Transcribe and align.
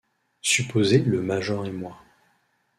Supposez 0.41 1.03
le 1.03 1.21
major 1.21 1.63
et 1.67 1.71
moi… 1.71 1.95